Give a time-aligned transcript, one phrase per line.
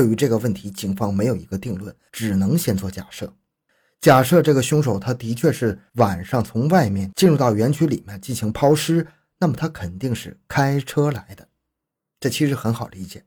[0.00, 3.30] 对于这个问题，警方没有一个定论，只能先做假设。
[4.00, 9.06] 假设这个凶手他的确是晚上从外面进入到园区里面进行抛尸，
[9.38, 11.46] 那么他肯定是开车来的。
[12.18, 13.22] 这其实很好理解，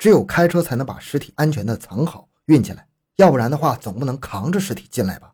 [0.00, 2.88] 只有开车才能把尸体安全的藏好运进来，
[3.18, 5.32] 要不然的话总不能扛着尸体进来吧。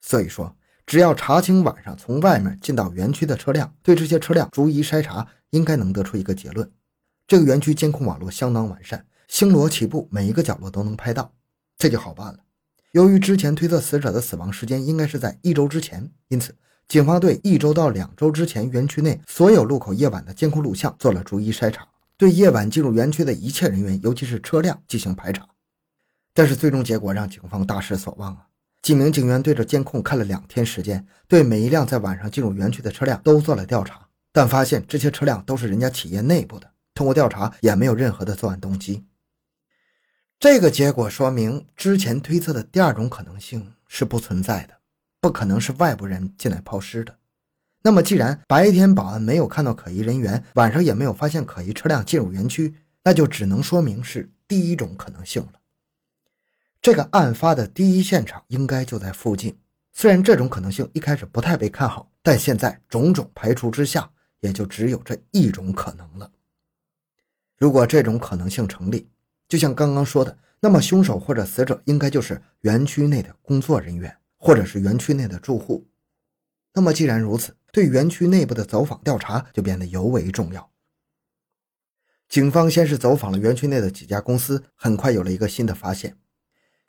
[0.00, 6.70] 所以说，只要查清晚上从外面进到园区的车辆，对这些车辆逐一筛查，应该能得出一个结论：
[7.26, 11.32] 这个园区监控网络相当完善，星罗棋布，每一个角落都能拍到，
[11.76, 12.38] 这就好办了。
[12.92, 16.54] 由于之前推测死者的死亡时间应该是在一周之前，因此
[16.88, 25.46] 警方对一周到两周之前园区内所有路口夜晚的监控录像做了逐一筛查，对夜晚进入园区的一切人员，尤其是车辆进行排查。
[26.32, 28.46] 但是最终结果让警方大失所望啊！
[28.82, 39.04] 几名警员对着监控看了两天时间，对每一辆在晚上进入园区的车辆都做了调查，但发现这些车辆都是人家企业内部的，通过调查也没有任何的作案动机。
[40.38, 44.74] 这个结果说明，之前推测的第二种可能性是不存在的，
[45.18, 47.16] 不可能是外部人进来抛尸的。
[47.82, 55.52] 那么，既然白天保安没有看到可疑人员，晚上也没有发现可疑车辆进入园区，那就只能说明是第一种可能性了。
[56.82, 59.56] 这个案发的第一现场应该就在附近。
[59.92, 66.30] 虽然这种可能性一开始不太被看好，但现在种种排除之下，也就只有这一种可能了。
[67.56, 69.08] 如果这种可能性成立，
[69.48, 75.86] 就像刚刚说的，那么凶手或者死者应该就是园区内的工作人员，或者是园区内的住户。
[76.74, 80.70] 那么既然如此，对园区内部的走访调查就变得尤为重要。
[82.28, 86.16] 警方先是走访了园区内的几家公司，很快有了一个新的发现。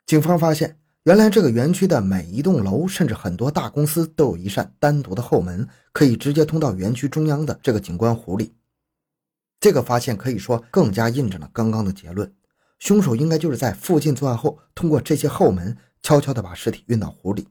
[0.04, 8.52] 警方发现，原来这个园区的每一栋楼，甚至很多大公司都有一扇单独的后门，可以直接通到园区中央的这个景观湖里。
[9.60, 12.32] 这个发现可以说更加印证了刚刚的结论。
[12.78, 17.48] 凶手应该就是在附近作案后，通过这些后门悄悄地把尸体运到湖里。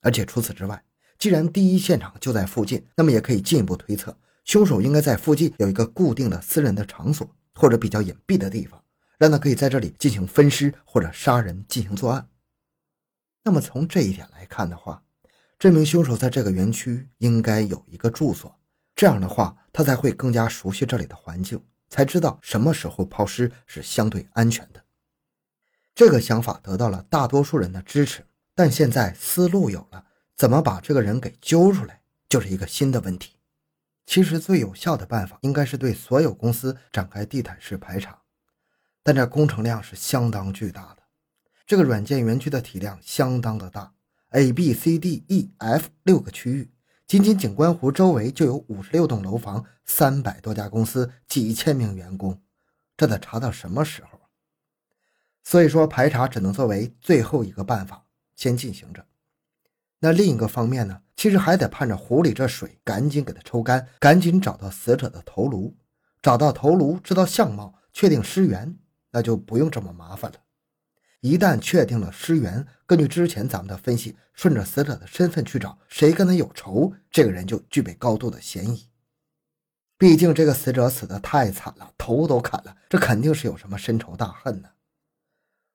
[0.00, 0.82] 而且除此之外，
[1.18, 8.82] 既然第一现场就在附近，那么也可以进一步推测，凶手应该在附近有一个固定的私人的场所，或者比较隐蔽的地方，
[9.18, 12.28] 让他可以在这里进行分尸或者杀人进行作案。
[13.44, 15.02] 那么从这一点来看的话，
[15.58, 18.56] 这名凶手在这个园区应该有一个住所，
[18.94, 21.60] 这样的话他才会更加熟悉这里的环境。
[21.88, 24.84] 才知道什么时候抛尸是相对安全的。
[25.94, 30.04] 这个想法得到了大多数人的支持，但现在思路有了，
[30.36, 33.36] 怎么把这个人给揪出来，就是一个新的问题。
[34.06, 38.22] 其实最有效的办法应该是对所有公司展开地毯式排查，
[39.02, 41.02] 但这工程量是相当巨大的。
[41.66, 43.92] 这个软件园区的体量相当的大
[44.30, 46.70] ，A、B、C、D、E、F 六个区域。
[47.08, 52.38] 仅仅景观湖周围就有五十六栋楼房、三百多家公司、几千名员工，
[52.98, 54.20] 这得查到什么时候？
[55.42, 58.04] 所以说排查只能作为最后一个办法
[58.36, 59.06] 先进行着。
[60.00, 65.74] 那另一个方面呢，其实还得盼着湖里这水赶紧给它抽干，赶紧找到死者的头颅，
[66.20, 68.76] 找到头颅，知道相貌，确定尸源，
[69.12, 70.38] 那就不用这么麻烦了。
[71.20, 78.88] 一旦确定了尸源，根据之前咱们的分析，顺着死者的身份去找，谁跟他有仇，这个人就具备高度的嫌疑。
[79.96, 84.68] 毕竟这个死者死的太惨了，头都砍了，这肯定是有什么深仇大恨呢。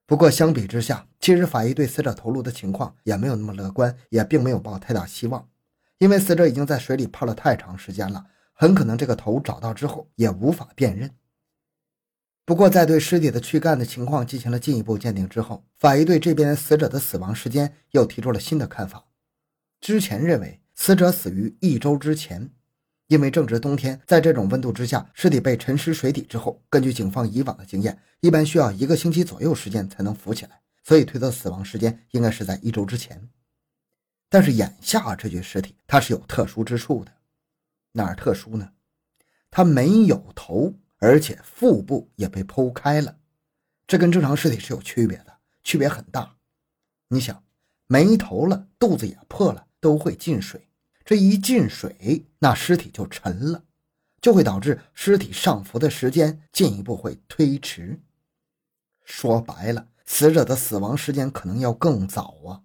[0.06, 5.50] 不过相比之下，其实法医对死者头颅的情况也没有那么乐观，也并没有抱太大希望，
[5.98, 11.10] 因为死者已经在水里泡了太长时间了，很可能这个头找到之后也无法辨认。
[12.46, 19.06] 不过，在对尸体的躯干的情况进行了进一步鉴定之后，法医对这边死者的死亡时间又提出了新的看法。
[19.80, 22.52] 之前认为死者死于一周之前，
[23.08, 33.30] 因为正值冬天，在这种温度之下，尸体被沉尸水底之后，根据警方以往的经验，一般需要一个星期左右时间才能浮起来，所以推测死亡时间应该是在一周之前。
[34.28, 37.12] 但是眼下这具尸体它是有特殊之处的，
[37.94, 38.74] 哪儿特殊呢？
[39.50, 40.74] 它没有头。
[41.04, 43.18] 而且腹部也被剖开了，
[43.86, 46.38] 这跟正常尸体是有区别的，区别很大。
[47.10, 47.44] 你想，
[47.88, 50.70] 没头了，肚子也破了，都会进水。
[51.04, 53.66] 这一进水，那尸体就沉了，
[54.22, 58.00] 就会导致尸体上浮的时间进一步会推迟。
[59.04, 62.64] 说白了，死者的死亡时间可能要更早啊。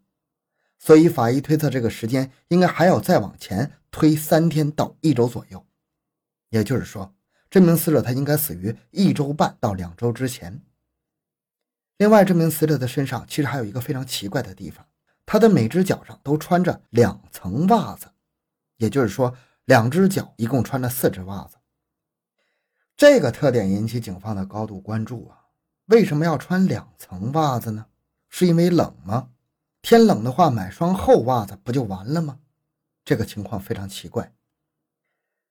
[0.79, 5.67] 所以法医推测，这个时间应该还要再往前推三天到一周左右。
[6.51, 7.13] 也就是说。
[7.51, 10.63] 这名死者他应该死于一周半到两周之前。
[11.97, 14.87] 另外，这名死者的身上其实还有一个非常奇怪的地方，
[15.27, 18.07] 他的每只脚上都穿着两层袜子，
[18.77, 21.57] 也就是说，两只脚一共穿了四只袜子。
[22.97, 25.47] 这个特点引起警方的高度关注啊，
[25.87, 27.87] 为什么要穿两层袜子呢？
[28.29, 29.31] 是因为冷吗？
[29.81, 32.41] 天冷的话，买双厚袜子不就完了吗？
[33.05, 34.33] 这个情况非常奇怪。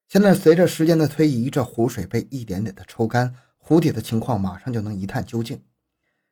[0.08, 5.62] 现在随着时间的推移，这湖水被一点点的抽干，湖底的情况马上就能一探究竟。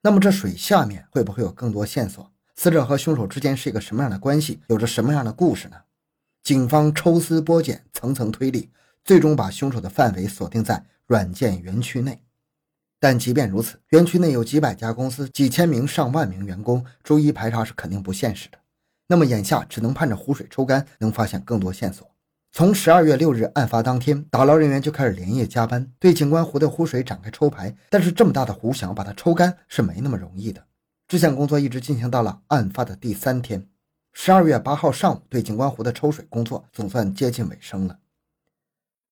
[0.02, 2.32] 那么这水下面会不会有更多线索？
[2.56, 4.62] 死者和凶手之间是一个什么样的关系？
[4.68, 5.76] 有着什么样的故事呢？
[6.42, 8.72] 警方抽丝剥茧，层层推理，
[9.04, 12.22] 最终把凶手的范围锁定在软件园区内。
[12.98, 18.58] 但即便如此，园区内有几百家公司、几千名、上万名员工，逐一排查是肯定不现实的。
[19.08, 22.15] 那么眼下只能盼着湖水抽干，能发现更多线索。
[22.58, 27.76] 从十二月六日案发当天，打捞人员就开始连夜加班，对景观湖的湖水展开抽排。
[27.90, 30.66] 但是这么大的湖，想把它抽干是没那么容易的。
[31.06, 33.68] 这项工作一直进行到了案发的第三天。
[34.14, 38.00] 十二月八号上午，对景观湖的抽水工作总算接近尾声了。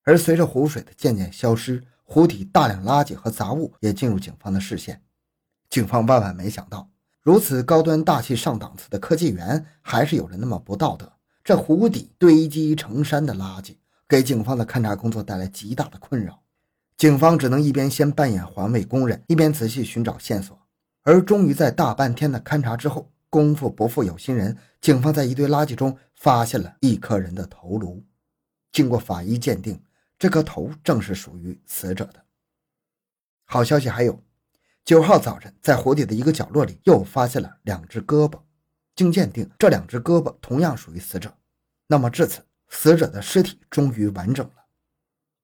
[0.06, 5.02] 而随着湖水的渐渐消失，湖底大量垃圾和杂物也进入警方的视线。
[5.70, 6.90] 警方万万没想到，
[7.22, 11.12] 如此高端大气上档次的科技园，还是有人那么不道德。
[11.44, 13.76] 这湖底堆积成山的垃圾，
[14.08, 16.42] 给警方的勘查工作带来极大的困扰。
[16.96, 20.58] 警方只能一边先扮演环卫工人，一边仔细寻找线索。
[21.02, 28.02] 而终于在大半天的勘查之后，功夫不负有心人，警方在一堆垃圾中发现了一颗人的头颅。
[28.72, 29.84] 经过法医鉴定，
[30.18, 32.24] 这颗头正是属于死者的。
[33.44, 34.18] 好消息还有，
[34.86, 38.40] 九号早晨在湖底的一个角落里又发现了两只胳膊，
[38.96, 41.34] 经鉴定，这两只胳膊同样属于死者。
[41.88, 44.64] 那么至此，死者的尸体终于完整了。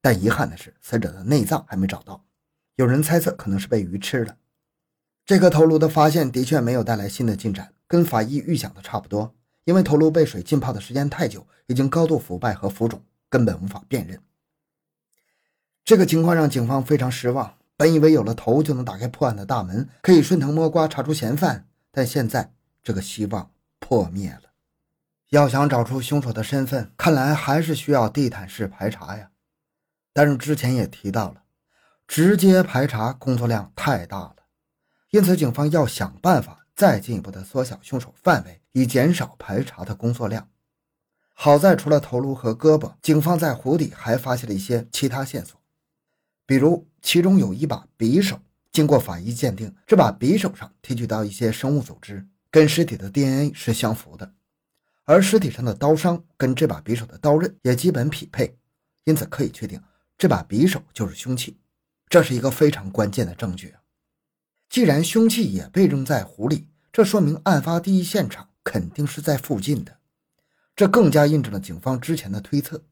[0.02, 2.26] 但遗憾的是，死者的内脏还没找到，
[2.76, 4.38] 有人猜测可能是被鱼吃了。
[5.26, 7.74] 这颗头颅的发现的确没有带来新的进展。
[7.88, 9.34] 跟法医预想的差不多，
[9.66, 14.22] 因为头颅被水浸泡的时间太久，已经高度腐败和浮肿，根本无法辨认。
[15.84, 17.56] 这个情况让警方非常失望。
[17.76, 22.54] 本以为有了头就能打开破案的大门，可以顺藤摸瓜查出嫌犯，但现在
[22.90, 24.50] 这个希望破灭了。
[25.30, 29.30] 要想找出凶手的身份，看来还是需要地毯式排查呀。
[30.12, 31.44] 但是之前也提到了，
[32.08, 34.38] 直接排查工作量太大了，
[35.12, 36.66] 因此警方要想办法。
[36.76, 40.50] 再进一步的缩小凶手范围，以减少排查的工作量。
[41.36, 45.62] 好在除了头颅和胳膊，警方在湖底还发现了一些其他线索，
[46.48, 48.40] 比如其中有一把匕首，
[48.72, 54.34] 经过法医鉴定，这把匕首上提取到一些生物组织，跟尸体的 DNA 是相符的，
[55.06, 58.58] 而尸体上的刀伤跟这把匕首的刀刃也基本匹配，
[59.04, 59.82] 因此可以确定
[60.18, 61.58] 这把匕首就是凶器，
[62.08, 63.76] 这是一个非常关键的证据。
[64.70, 69.98] 既然凶器也被扔在湖里，这说明案发第一现场肯定是在附近的，
[70.76, 72.84] 这更加印证了警方之前的推测。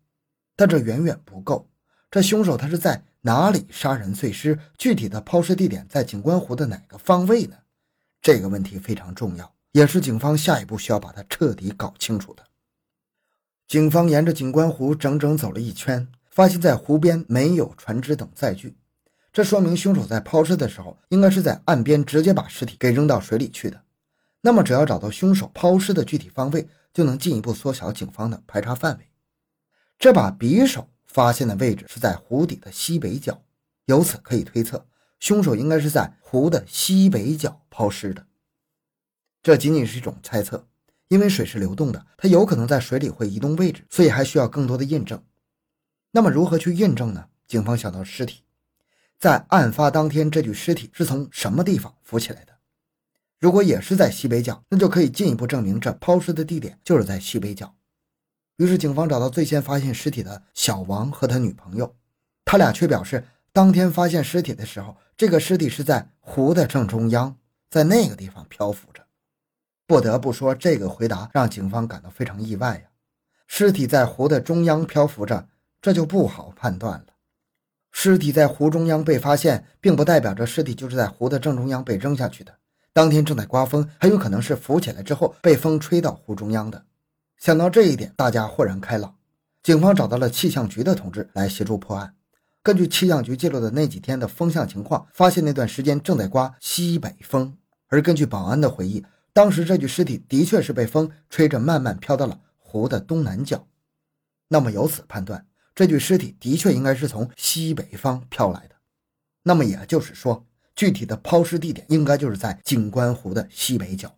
[0.55, 1.69] 但这远远不够，
[2.09, 4.57] 这凶手他是在哪里杀人碎尸？
[4.77, 7.57] 具体的抛尸地点在景观湖的哪个方位呢？
[8.27, 12.43] 这个问题非常重要，也是警方下一步需要把它彻底搞清楚的。
[13.69, 18.75] 警方沿着景观湖整整走了一圈，发现在湖边没有船只等载具。
[19.31, 23.81] 这说明凶手在抛尸的时候，应该是在岸边直接把尸体给扔到水里去的。
[24.41, 29.07] 那么，只要找到凶手抛尸的具体方位，就能进一步缩小警方的排查范围。
[29.97, 33.41] 这把匕首发现的位置是在湖底的西北角，
[33.85, 34.85] 由此可以推测，
[35.19, 38.25] 凶手应该是在湖的西北角抛尸的。
[39.41, 40.67] 这仅仅是一种猜测，
[41.07, 45.23] 因为水是流动的，它有可能在水里会移动位置，所以还需要更多的印证。
[46.11, 47.29] 那么，如何去印证呢？
[47.47, 48.43] 警方想到尸体。
[49.17, 52.53] 在案发当天，这具尸体是从什么地方浮起来的？
[53.39, 57.75] 如果也是在西北角，那就可以进一步证明这抛尸的地点就是在西北角。
[58.57, 61.95] 于是，警方找到最先发现尸体的小王和他女朋友，
[62.43, 63.23] 他俩却表示，
[63.57, 67.35] 当天发现尸体的时候，这个尸体是在湖的正中央，
[67.71, 69.01] 在那个地方漂浮着。
[69.87, 72.83] 不得不说，这个回答让警方感到非常意外呀！
[73.47, 75.47] 尸体在湖的中央漂浮着，
[75.81, 77.07] 这就不好判断了。
[77.91, 82.53] 尸体在湖中央被发现，并不代表着尸体就是在湖的正中央被扔下去的。
[82.93, 86.85] 当天正在刮风，很有可能是浮起来之后被风吹到湖中央的。
[87.39, 89.15] 想到这一点，大家豁然开朗。
[89.63, 92.13] 警方找到了气象局的同志来协助破案。
[92.67, 97.57] 根据气象局记录的那几天的风向情况，发现那段时间正在刮西北风。
[97.87, 103.65] 而根据保安的回忆，当时这具尸体的确是被风吹着慢慢飘到了湖的东南角。
[104.49, 105.45] 那么由此判断。
[105.73, 108.75] 这具尸体的确应该是从西北方飘来的，
[109.43, 110.45] 那么也就是说，
[110.75, 114.13] 具体的抛尸地点应该就是在景观湖的西北角。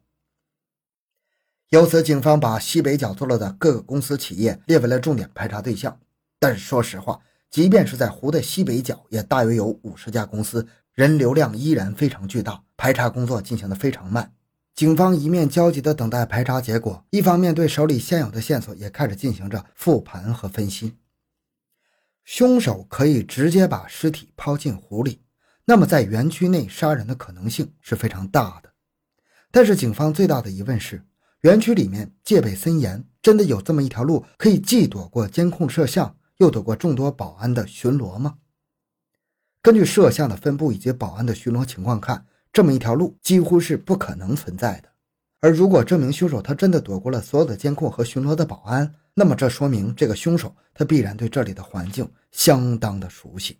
[1.69, 5.99] 由此，警方把西北角坐落的各个公司企业列为了重点排查对象。
[6.39, 14.33] 但是说实话，即便是在湖的西北角，也大约有五十家公司，人流量依然非常巨大，排查工作进行的非常慢。
[14.75, 20.95] 警方一面焦急地等待排查结果，一方面对手里现有的线索也开始进行着复盘和分析。
[22.23, 25.21] 凶手可以直接把尸体抛进湖里，
[25.65, 28.69] 那么在园区内杀人的可能性是非常大的。
[29.51, 31.03] 但是警方最大的疑问是，
[31.41, 38.39] 园区里面戒备森严，真的有这么一条路可以既躲过监控摄像，又躲过众多保安的巡逻吗？
[39.61, 42.25] 根据摄像的分布以及保安的巡逻情况看。
[42.51, 44.89] 这么一条路几乎是不可能存在的，
[45.39, 53.59] 而如果这名凶手他真的躲过了所有的监控和巡逻的保安，那么这说明这个凶手他必然对这里的环境相当的熟悉。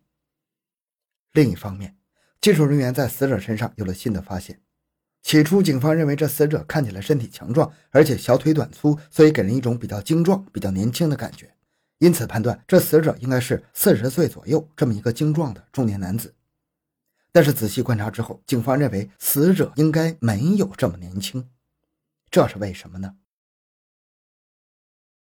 [1.34, 1.96] 另一方面，
[2.42, 4.60] 技术人员在死者身上有了新的发现。
[5.22, 11.54] 起初，警方认为这死者看起来身体强壮，而且小腿短粗，所以给人一种比较精壮、比较年轻的感觉，
[12.00, 16.34] 因此判断这死者应该是四十岁左右这么一个精壮的中年男子。
[17.32, 21.48] 但是仔细观察之后，警方认为死者应该没有这么年轻，
[22.32, 23.16] 这是为什么呢？